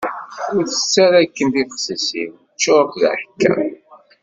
[0.55, 3.51] Ur tett ara akken tibexsisin, ččurent d aḥekka.